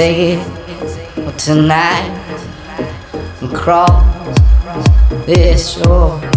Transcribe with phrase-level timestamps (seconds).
[0.00, 2.08] say it, tonight
[3.42, 4.02] and cross
[5.26, 6.29] this shore.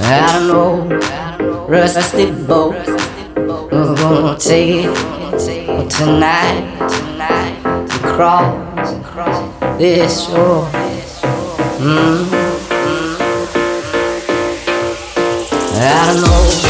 [0.00, 2.74] I don't know, rusty boat.
[3.36, 6.64] We're gonna take it tonight.
[7.88, 10.66] To cross this shore.
[11.78, 12.34] Mm-hmm.
[15.80, 16.67] I don't know.